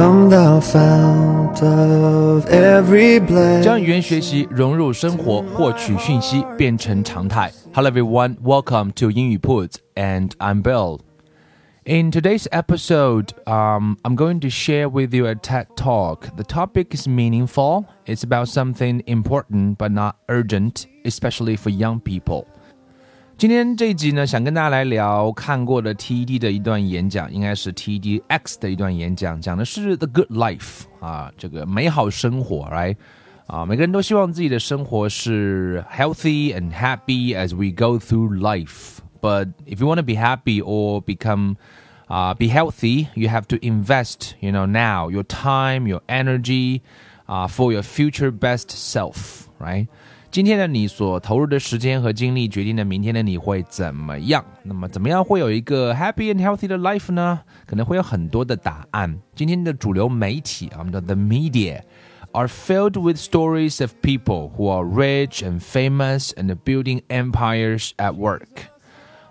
[0.00, 3.62] Come thou fount of every blessing.
[3.62, 7.52] 将语言学习融入生活，获取讯息变成常态。
[7.74, 11.00] Hello everyone, welcome to 英语 铺子, and I'm Bill.
[11.84, 16.34] In today's episode, um, I'm going to share with you a TED talk.
[16.34, 17.84] The topic is meaningful.
[18.06, 22.46] It's about something important but not urgent, especially for young people.
[23.39, 32.95] 今天这一集呢，想跟大家来聊看过的 TED 的一段演讲，应该是 TEDx 的一段演讲，讲的是 The Good Life 啊，这个美好生活，right？
[33.47, 38.99] 啊，每个人都希望自己的生活是 healthy and happy as we go through life.
[39.21, 41.57] But if you want to be happy or become
[42.07, 46.81] uh, be healthy, you have to invest, you know, now your time, your energy,
[47.27, 49.87] uh, for your future best self, right?
[50.31, 54.43] 今天的你所投入的时间和精力，决定了明天的你会怎么样。
[54.63, 57.39] 那么，怎么样会有一个 happy and healthy 的 life 呢？
[57.65, 59.17] 可能会有很多的答案。
[59.33, 61.79] 今天的主流媒体啊，我们的 the media
[62.33, 68.15] are filled with stories of people who are rich and famous and building empires at
[68.15, 68.67] work。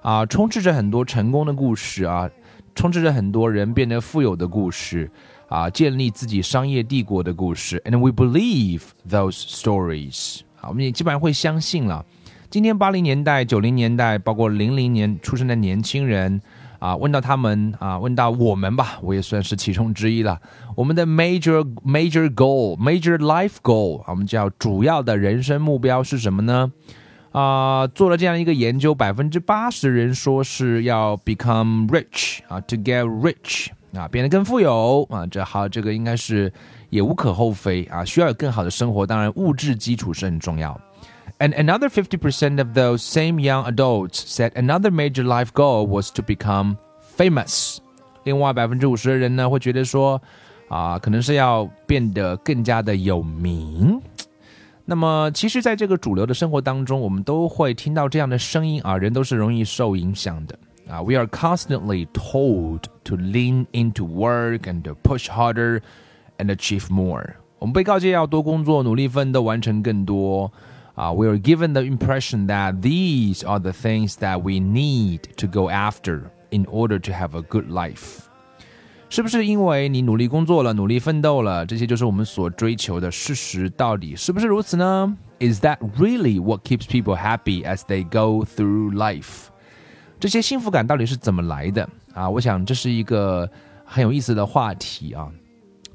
[0.00, 2.30] 啊，充斥着很多成功的故事啊，
[2.74, 5.10] 充斥着很多人变得富有的故事
[5.48, 7.82] 啊，建立自己商业帝国的故事。
[7.84, 10.40] And we believe those stories。
[10.61, 12.05] 啊，我们也基本上会相信了。
[12.49, 16.41] 今天八零年代、九零年代，包括零零年出生的年轻人
[16.79, 20.39] 啊，问到他们啊，问到我们吧，我也算是其中之一了。
[20.75, 26.71] 我们的 major major goal major life goal，我们叫主要的人生目标是什么呢？
[27.31, 36.51] 啊，做了这样一个研究，百分之八十的人说是要 become rich 啊，to get rich 啊，变得更富有啊，这好，这个应该是。
[36.91, 40.75] 也无可厚非啊，需要有更好的生活，当然物质基础是很重要。
[41.37, 46.77] And another 50% of those same young adults said another major life goal was to become
[47.15, 47.77] famous。
[48.23, 50.19] 另外百分之五十的人呢，会觉得说
[50.67, 54.01] 啊，可能是要变得更加的有名。
[54.83, 60.57] 那么，其实，在这个主流的生活当中，我们都会听到这样的声音啊，人都是容易受影响的
[60.88, 61.02] 啊。
[61.02, 65.80] We are constantly told to lean into work and to push harder
[66.38, 67.34] and achieve more。
[67.58, 70.52] 我们被告诫要多工作，努力奋斗，完成更多。
[70.94, 76.30] 啊、uh,，we are given the impression that these are the things that we need to go after
[76.50, 78.20] in order to have a good life。
[79.08, 83.10] 是不是因为你努力工作了，努力奋斗了，这些就是我们所追求的？
[83.10, 85.16] 事实到底是不是如此呢？
[85.40, 89.47] Is that really what keeps people happy as they go through life？
[90.19, 92.29] 这些幸福感到底是怎么来的啊？
[92.29, 93.49] 我想这是一个
[93.85, 95.31] 很有意思的话题啊。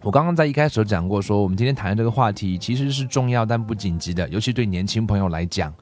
[0.00, 5.72] 我刚刚在一开始讲过，说我们今天谈的这个话题其实是重要但不紧急的，尤其对年轻朋友来讲，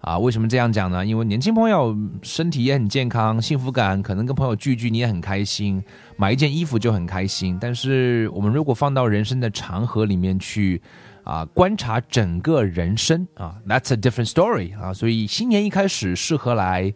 [0.00, 1.04] 啊，为什么这样讲呢？
[1.04, 5.82] 因为年轻朋友身体也很健康，幸福感可能跟朋友聚聚你也很开心，
[6.18, 7.56] 买一件衣服就很开心。
[7.58, 10.80] 但是我们如果放到人生的长河里面去，
[11.24, 14.92] 啊，观察整个人生啊，That's a different story 啊。
[14.92, 16.92] 所以新年一开始适合来。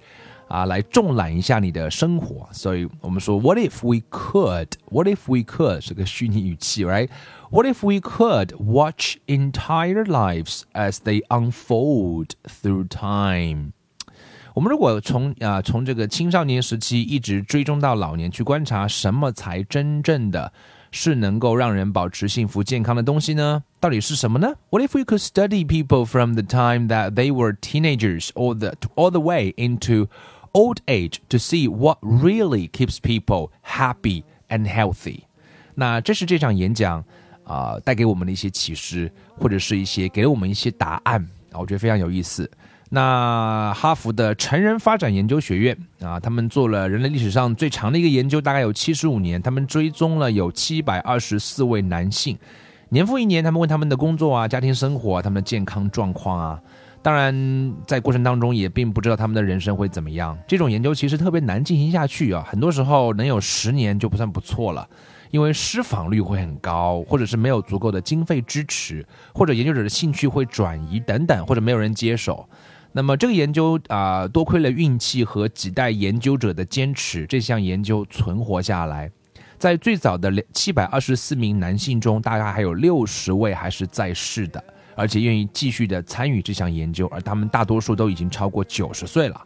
[0.49, 2.47] 啊，来重揽一下你的生活。
[2.51, 4.67] 所以我们说，What if we could?
[4.91, 12.87] What if we could 是个虚拟语气，right？What if we could watch entire lives as they unfold through
[12.87, 13.71] time？
[14.53, 20.53] 我们如果从啊从这个青少年时期一直追踪到老年，去观察什么才真正的
[20.91, 23.63] 是能够让人保持幸福健康的东西呢？
[23.81, 24.53] 到底是什么呢？
[24.69, 29.11] What if we could study people from the time that they were teenagers all the all
[29.11, 30.07] the way into
[30.52, 35.20] old age to see what really keeps people happy and healthy。
[35.74, 37.04] 那这是这场演讲
[37.44, 41.20] 啊、带给我们的一些启示，或者是一些给我们一些答案
[41.50, 42.48] 啊，我觉得非常有意思。
[42.90, 49.40] 那哈佛的成人发展研究学院啊，他们做了人类历史上最长的一个研究，大概有七十五年。
[49.40, 52.38] 他们追踪了有七百二十四位男性，
[52.90, 56.60] 年复一年，他们问他们的工作啊、家庭生活、啊、他们的健康状况啊。
[57.02, 60.38] 当然，在过程当中也并不知道他们的人生会怎么样。
[60.46, 64.86] 这种研究其实特别难进行下去啊，很多时候能有十年就不算不错了，
[65.30, 72.46] 因为失访率会很高，或者是没有足够的经费支持，或者研究者的兴趣会转移等等，或者没有人接手。
[72.92, 79.10] 那么这个研究啊，多亏了运气和几代研究者的坚持，这项研究存活下来。
[79.56, 84.62] 在最早的七百二十四名男性中，大概还有六十位还是在世的，
[85.00, 89.40] 而且愿意继续的参与这项研究，而他们大多数都已经超过九十岁了。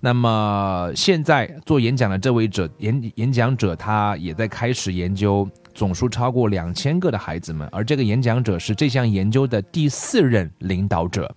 [0.00, 11.32] 那么现在做演讲的这位者演演讲者，他也在开始研究总数超过两千个的孩子们，而这个演讲者是这项研究的第四任领导者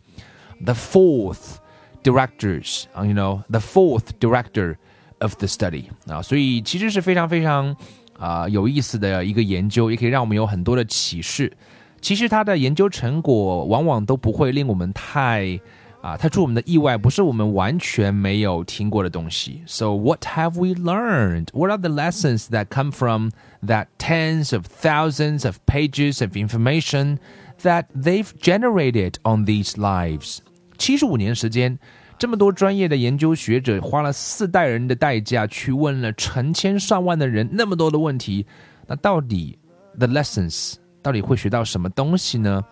[0.66, 1.58] ，the fourth
[2.02, 4.78] directors，you know the fourth director
[5.20, 7.76] of the study 啊，所以其实是非常非常
[8.18, 11.56] 啊有意思的一个研究，也可以让我们有很多的启示。
[12.03, 15.61] 其实他的研究成果往往都不会令我们太。
[16.01, 19.65] 啊，它出我们的意外，不是我们完全没有听过的东西。
[19.67, 21.47] So what have we learned?
[21.53, 23.31] What are the lessons that come from
[23.67, 27.19] that tens of thousands of pages of information
[27.63, 30.39] that they've generated on these lives？
[30.79, 31.77] 七十五年时间，
[32.17, 38.47] 这么多专业的研究学者花了四代人的代价去问了成千上万的人那么多的问题，
[38.87, 39.59] 那到底
[39.99, 42.65] the lessons 到底会学到什么东西呢？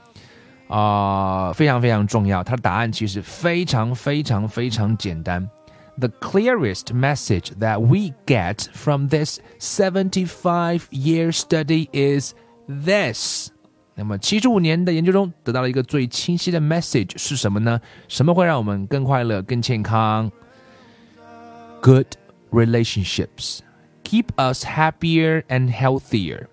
[0.68, 2.42] 啊、呃，非常非常重要。
[2.42, 5.48] 它的答案其实非常非常非常简单。
[5.98, 12.34] The clearest message that we get from this 75-year study is
[12.68, 13.50] this。
[13.94, 17.80] 那么七十五年的研究中得到了一个最清晰的 message 是什么呢？
[18.08, 20.30] 什么会让我们更快乐、更健康？
[21.80, 22.08] Good
[22.50, 23.60] relationships
[24.04, 26.48] keep us happier and healthier。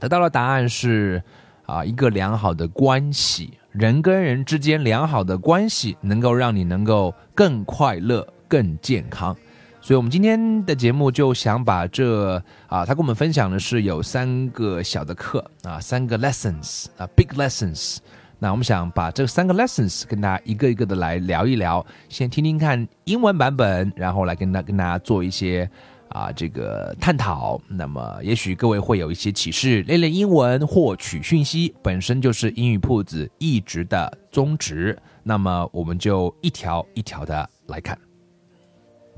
[0.00, 1.22] 得到的答案是。
[1.66, 9.32] 啊，一个良好的关系，人跟人之间良好的关系，能够让你能够更快乐、更健康。
[9.80, 17.98] 所以，我们今天的节目就想把这啊，他跟我们分享的是有三个小的课啊，三个 lessons 啊，big lessons。
[18.40, 25.70] 那我们想把这三个 lessons 跟大家一个一个的来聊一聊，先听听看英文版本，然后来跟大跟大家做一些。
[26.09, 29.81] 啊，这个探讨，那么也许各位会有一些启示。
[29.83, 34.97] 练练英文，获取讯息，本身就是英语铺子一直的宗旨。
[35.23, 37.97] 那么我们就一条一条的来看。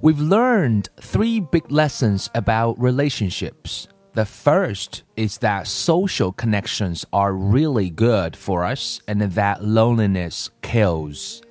[0.02, 3.86] We've learned three big lessons about relationships.
[4.14, 11.42] The first is that social connections are really good for us and that loneliness kills.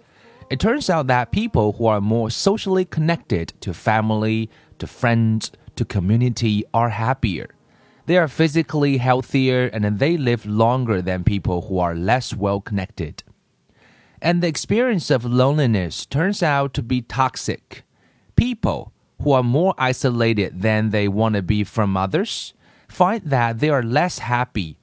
[0.48, 4.48] It turns out that people who are more socially connected to family,
[4.81, 7.47] to friends, to community are happier.
[8.07, 13.23] They are physically healthier and they live longer than people who are less well connected.
[14.23, 17.83] And the experience of loneliness turns out to be toxic.
[18.35, 18.91] People
[19.21, 22.55] who are more isolated than they want to be from others
[22.89, 24.79] find that they are less happy.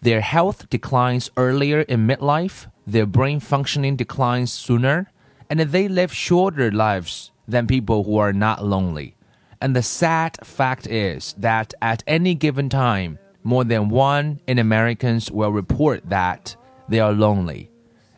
[0.00, 5.12] Their health declines earlier in midlife, their brain functioning declines sooner,
[5.50, 9.14] and they live shorter lives than people who are not lonely.
[9.61, 15.31] And the sad fact is that at any given time, more than one in Americans
[15.31, 16.55] will report that
[16.87, 17.69] they are lonely.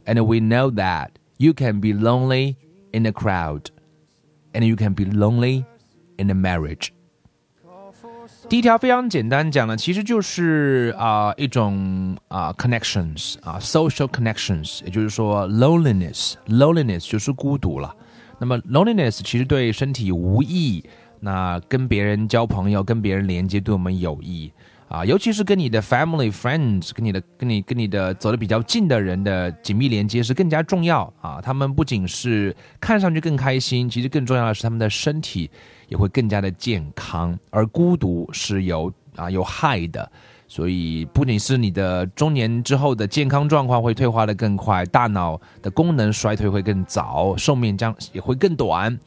[0.05, 2.57] And we know that you can be lonely
[2.91, 3.71] in a crowd,
[4.53, 5.63] and you can be lonely
[6.17, 6.91] in a marriage.
[8.49, 17.95] 第一条非常简单，讲的其实就是啊、呃、一种啊、呃、connections 啊、呃、social connections，也就是说 loneliness，loneliness 就是孤独了。
[18.39, 20.83] 那么 loneliness 其实对身体无益。
[21.24, 24.52] 那跟别人交朋友，跟别人连接，对我们有益
[24.88, 31.40] 啊，尤其是跟你的 family friends，跟你的、跟你、跟你的走的比较近的人的紧密连接是更加重要啊。
[31.40, 35.50] 他们不仅是看上去更开心，其实更重要的是他们的身体
[35.88, 37.34] 也会更加的健康。
[37.48, 40.12] 而孤独是有啊有害的，
[40.46, 49.00] 所以不仅是你的中年之后的健康状况会退化的更快，大脑的功能衰退会更早，寿命将也会更短。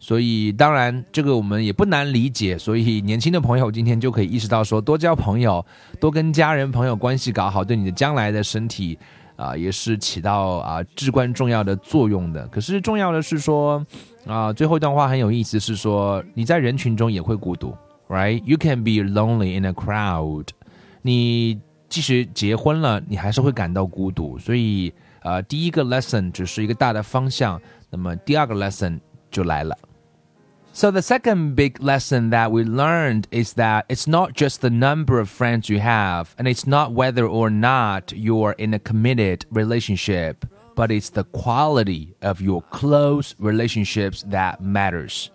[0.00, 2.56] 所以，当然，这个我们也不难理解。
[2.56, 5.64] 所以，年轻的朋友今天就可以意识到，说多交朋友，
[6.00, 8.96] 多跟家人朋友关系搞好，对你的将来的身体
[9.34, 12.46] 啊，也是起到啊至关重要的作用的。
[12.46, 13.84] 可是，重要的是说
[14.24, 17.76] 啊，最后一段话很有意思，是说你在人群中也会孤独
[18.08, 18.40] ，right?
[18.44, 20.46] You can be lonely in a crowd。
[21.02, 24.38] 你即使结婚了，你还是会感到孤独。
[24.38, 29.00] 所以，呃，第一个 lesson 只是一个大的方向，那么第二个 lesson
[29.30, 29.76] 就来了。
[30.78, 35.28] So, the second big lesson that we learned is that it's not just the number of
[35.28, 40.44] friends you have, and it's not whether or not you're in a committed relationship,
[40.76, 45.32] but it's the quality of your close relationships that matters.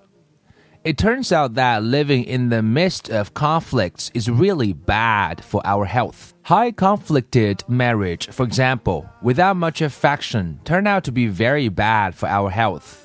[0.85, 5.83] It turns out that living in the midst of conflicts is really bad for our
[5.83, 6.33] health.
[6.43, 12.29] High conflicted marriage, for example, without much affection, turn out to be very bad for
[12.29, 13.02] our health,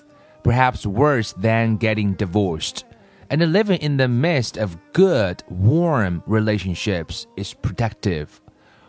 [0.49, 2.87] perhaps worse than getting divorced.
[3.29, 8.41] And living in the midst of good, warm relationships is protective.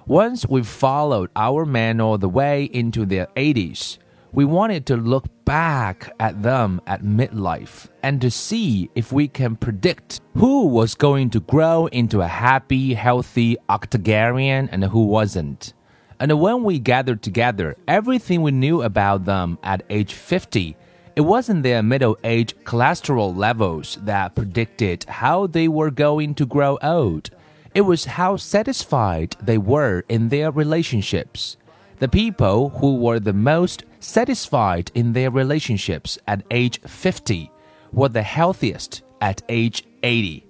[0.08, 3.98] Once we've followed our men all the way into their 80s,
[4.32, 9.58] we wanted to look back at them at midlife and to see if we can
[9.58, 15.74] predict who was going to grow into a happy, healthy octogenarian and who wasn't.
[16.22, 20.78] And when we gathered together everything we knew about them at age 50,
[21.20, 26.78] it wasn't their middle age cholesterol levels that predicted how they were going to grow
[26.82, 27.30] old.
[27.76, 31.58] It was how satisfied they were in their relationships.
[31.98, 37.52] The people who were the most satisfied in their relationships at age 50
[37.92, 40.48] were the healthiest at age 80.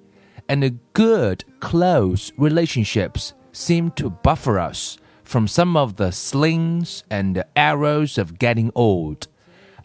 [0.47, 8.19] And good, close relationships seem to buffer us from some of the slings and arrows
[8.19, 9.27] of getting old.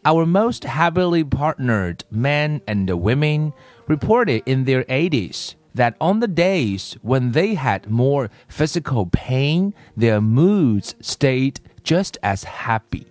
[0.06, 3.54] Our most happily partnered men and women
[3.88, 10.20] reported in their 80s that on the days when they had more physical pain, their
[10.20, 13.06] moods stayed just as happy.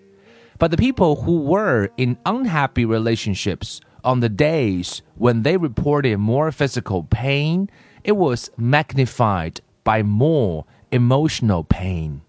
[0.59, 6.51] But the people who were in unhappy relationships on the days when they reported more
[6.51, 7.71] physical pain,
[8.03, 12.21] it was magnified by more emotional pain.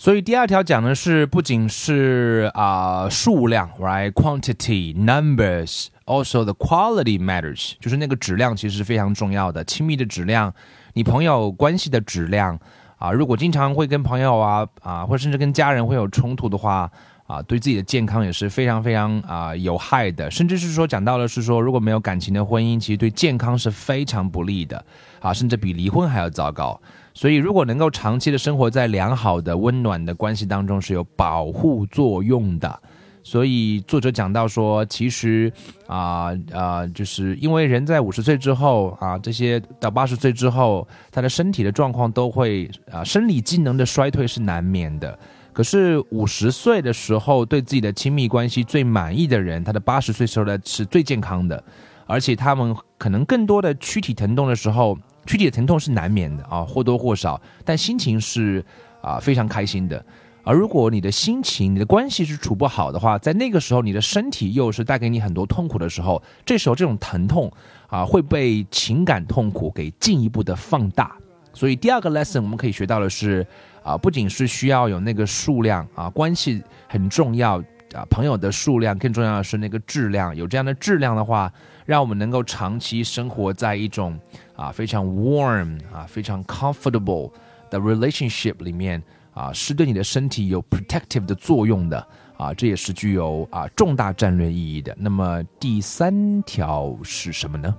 [0.00, 10.54] 所以第二条讲的是，不仅是啊、数量，right quantity numbers Also, the quality matters，就是那个质量其实是非常重要的，亲密的质量，
[10.94, 12.58] 你朋友关系的质量
[12.96, 13.12] 啊。
[13.12, 16.90] 如果经常会跟朋友啊啊，或甚至跟家人会有冲突的话
[17.30, 20.28] 啊，对自己的健康也是非常非常啊有害的。
[20.28, 24.84] 甚至是说讲到了是说，如果没有感情的婚姻，其实对健康是非常不利的
[25.20, 26.80] 啊，甚至比离婚还要糟糕。
[27.14, 32.80] 所以，如果能够长期的生活在良好的、温暖的关系当中，是有保护作用的。
[33.22, 35.52] 所以作者讲到说，其实
[35.86, 45.18] 啊啊，就是因为人在五十岁之后啊，这些到八十岁之后，他的身体的状况都会啊，生理机能的衰退是难免的。
[45.52, 51.62] 可是五十岁的时候，对自己的亲密关系最满意的人，他的八十岁时候呢是最健康的，
[52.06, 58.64] 而且他们可能更多的躯体疼痛的时候，躯体的疼痛是难免的啊，或多或少，但心情是
[59.00, 60.04] 啊非常开心的。
[60.42, 67.52] 而如果你的心情、你的关系是处不好的话，在那个时候，你的身体又是带给你很多痛苦的时候，这时候这种疼痛
[67.88, 71.14] 啊会被情感痛苦给进一步的放大。
[71.52, 73.46] 所以第二个 lesson 我们可以学到的是
[73.82, 77.58] 啊，不仅是需要有那个数量啊，关系很重要
[77.94, 80.34] 啊，朋友的数量更重要的是那个质量。
[80.34, 81.52] 有这样的质量的话，
[81.86, 84.18] 让我们能够长期生活在一种
[84.54, 87.32] 啊非常 warm 啊非常 comfortable
[87.70, 89.02] 的 relationship 里面。
[89.32, 92.06] 啊，是对你的身体有 protective 的作用的
[92.36, 94.94] 啊，这也是具有啊重大战略意义的。
[94.98, 97.74] 那么第三条是什么呢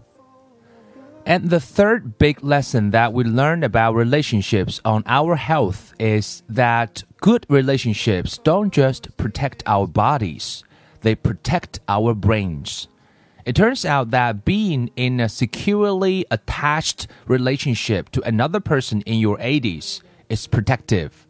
[1.26, 7.04] ？And the third big lesson that we learned about relationships on our health is that
[7.20, 10.64] good relationships don't just protect our bodies,
[11.02, 12.88] they protect our brains.
[13.46, 19.38] It turns out that being in a securely attached relationship to another person in your
[19.38, 21.28] 80s is protective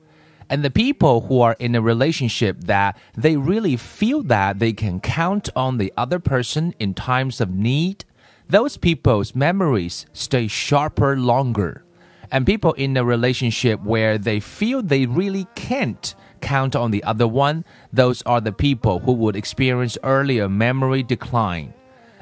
[0.51, 4.99] and the people who are in a relationship that they really feel that they can
[4.99, 8.03] count on the other person in times of need,
[8.51, 11.83] those people's memories stay sharper longer.
[12.31, 17.27] And people in a relationship where they feel they really can't count on the other
[17.27, 21.73] one, those are the people who would experience earlier memory decline.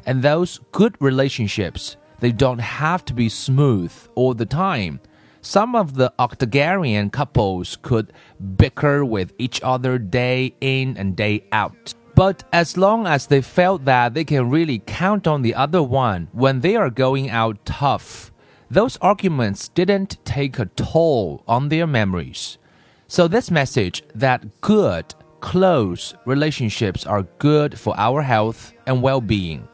[0.05, 4.99] And those good relationships, they don't have to be smooth all the time
[5.41, 8.11] some of the octogenarian couples could
[8.57, 11.93] bicker with each other day in and day out.
[12.19, 16.27] But as long as they felt that they can really count on the other one
[16.33, 18.33] when they are going out tough,
[18.69, 22.57] those arguments didn't take a toll on their memories.
[23.07, 29.69] So, this message that good, close relationships are good for our health and well being.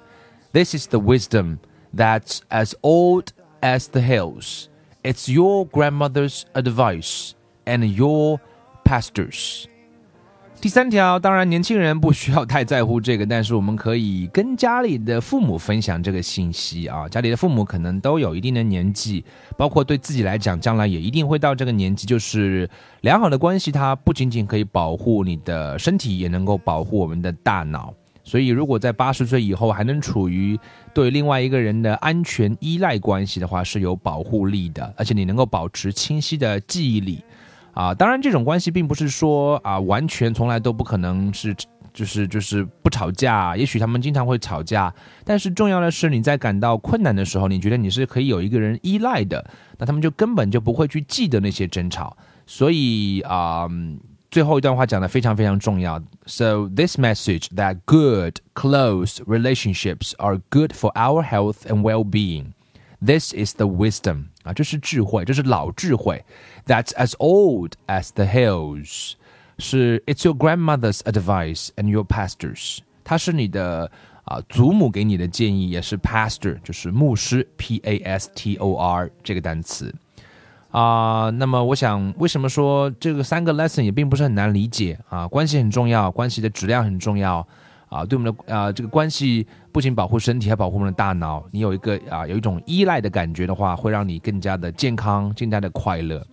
[0.51, 1.61] This is the wisdom
[1.95, 3.33] that's as old
[3.63, 4.69] as the hills.
[5.03, 7.33] It's your grandmother's advice
[7.65, 8.39] and your
[8.83, 9.67] pastors.
[10.65, 17.07] 第三条，当然年轻人不需要太在乎这个，但是我们可以跟家里的父母分享这个信息啊。
[17.07, 19.23] 家里的父母可能都有一定的年纪，
[19.55, 22.07] 包括对自己来讲，将来也一定会到这个年纪。
[22.07, 22.67] 就是
[23.01, 27.93] 良好的关系，它不仅仅可以保护你的身体，也能够保护我们的大脑。
[28.23, 30.59] 所以，如果在八十岁以后还能处于
[30.95, 37.23] 对另外一个人的安全依赖关系的话，是有保护力的，而且你能够保持清晰的记忆力。
[37.74, 41.54] 啊，当然，这种关系并不是说啊，完全从来都不可能是，
[41.92, 43.56] 就是就是不吵架。
[43.56, 44.92] 也许他们经常会吵架，
[45.24, 49.44] 但是重要的是，你在感到困难的时候，你觉得你是可以有一个人依赖的，
[49.78, 52.16] 那他们就根本就不会去记得那些争吵。
[52.46, 53.68] 所以啊。
[54.32, 56.00] 最后一段话讲的非常非常重要。
[56.24, 62.52] So this message that good, close relationships are good for our health and well-being.
[63.04, 66.23] This is the wisdom 啊，这是智慧，这是老智慧。
[66.65, 69.15] That's as old as the hills.
[69.59, 72.79] 是 It's your grandmother's advice and your pastors.
[73.03, 73.91] 它是你的
[74.23, 79.93] 啊祖母给你的建议，也是 pastor 就是牧师 P A S T O R 这个单词。
[80.71, 85.25] 啊，那么我想，为什么说这个三个 lesson 也并不是很难理解啊？
[85.25, 87.47] 关系很重要，关系的质量很重要
[87.89, 88.03] 啊！
[88.05, 91.43] 对我们的啊，这个关系不仅保护身体，还保护我们的大脑。
[91.51, 96.25] 你有一个啊，有一种依赖的感觉的话，会让你更加的健康，更加的快乐。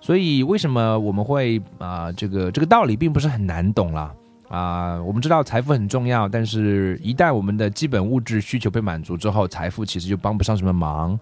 [0.00, 4.12] 所以，为什么我们会啊，这个这个道理并不是很难懂了
[4.48, 5.02] 啊？
[5.02, 11.18] 我们知道财富很重要，但是一旦我们的基本物质需求被满足之后，财富其实就帮不上什么忙。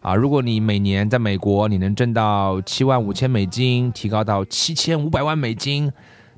[0.00, 5.90] 啊，如果你每年在美国你能挣到七万五千美金，提高到七千五百万美金，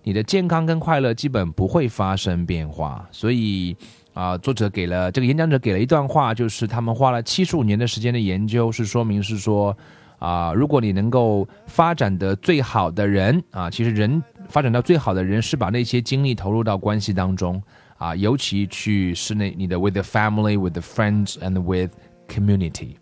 [0.08, 3.06] 你的健康跟快乐基本不会发生变化。
[3.12, 3.76] 所以
[4.14, 9.76] 啊，作者给了这个演讲者给了一段话，就是他们花了七十五年的时间的研究，是说明是说
[10.18, 17.62] 啊，如果你能够发展的最好的人啊，其实人发展到最好的人是把那些精力投入到关系当中
[17.98, 21.90] 啊，尤其去是那你的 with the family, with the friends and with
[22.26, 22.94] community。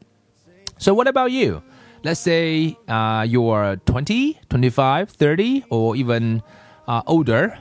[0.76, 1.62] So, what about you?
[2.02, 6.42] Let's say uh, you're 20, 25, 30, or even
[6.85, 7.51] uh, older.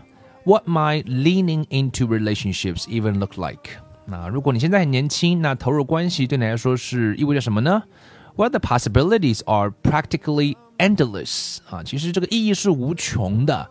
[0.44, 3.78] What might leaning into relationships even look like?
[4.06, 7.82] 那如果你现在很年轻，那投入关系对你来说是意味着什么呢？
[8.36, 11.58] Well, the possibilities are practically endless.
[11.68, 13.68] 啊，其实这个意义是无穷的。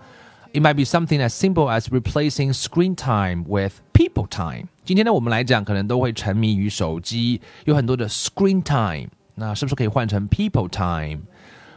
[0.53, 4.67] It might be something as simple as replacing screen time with people time.
[4.83, 9.09] 今天呢，我们来讲可能都会沉迷于手机，有很多的 screen time。
[9.35, 11.21] 那是不是可以换成 people time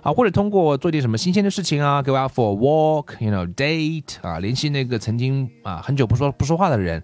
[0.08, 0.14] 啊？
[0.14, 7.04] 或者通过做点什么新鲜的事情啊，go out for a walk，you know，date 啊，联系那个曾经啊很久不说不说话的人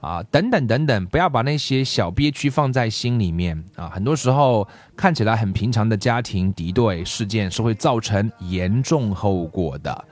[0.00, 3.88] 啊，等等等等，不要把那些小憋屈放在心里面啊。
[3.94, 10.04] 很多时候看起来很平常的家庭敌对事件是会造成严重后果的。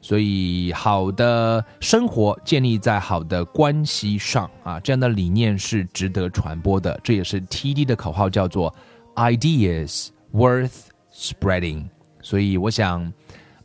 [0.00, 7.00] 所以，好的生活建立在好的关系上啊，这样的理念是值得传播的。
[7.02, 8.74] 这也是 TD 的口号，叫做。
[9.16, 11.85] Ideas worth spreading，
[12.21, 13.11] 所以我想，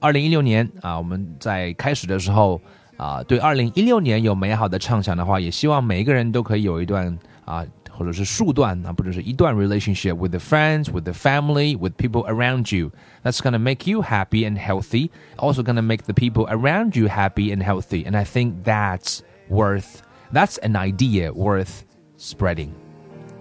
[0.00, 2.60] 二零一六年啊，我们在开始的时候
[2.96, 12.90] 啊，对二零一六年有美好的畅想的话，也希望每一个人都可以有一段啊，或者是数段啊，不者是一段 relationship with the friends, with the family, with people around you.
[13.22, 15.10] That's gonna make you happy and healthy.
[15.36, 18.04] Also gonna make the people around you happy and healthy.
[18.04, 20.02] And I think that's worth.
[20.32, 21.84] That's an idea worth
[22.16, 22.72] spreading.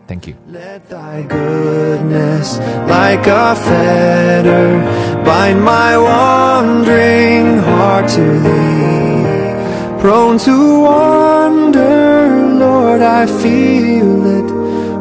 [0.08, 0.36] Thank you.
[0.48, 2.56] Let thy goodness,
[2.88, 4.80] like a fetter,
[5.22, 10.00] bind my wandering heart to thee.
[10.00, 14.48] Prone to wander, Lord, I feel it.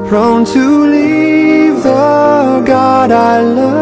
[0.09, 3.77] Prone to leave the God I love.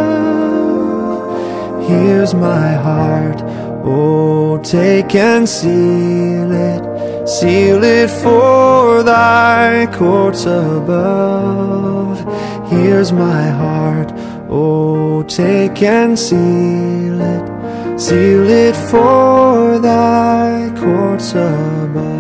[1.89, 3.41] Here's my heart,
[3.83, 12.19] oh, take and seal it Seal it for thy courts above.
[12.69, 14.11] Here's my heart,
[14.47, 17.99] oh, take and seal it.
[17.99, 22.14] Seal it for thy courts above.